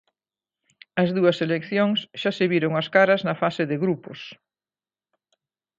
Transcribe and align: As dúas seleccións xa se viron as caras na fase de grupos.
As 1.01 1.09
dúas 1.17 1.35
seleccións 1.41 1.99
xa 2.21 2.31
se 2.37 2.45
viron 2.53 2.73
as 2.81 2.87
caras 2.95 3.21
na 3.27 3.35
fase 3.41 3.63
de 3.71 3.77
grupos. 3.83 4.19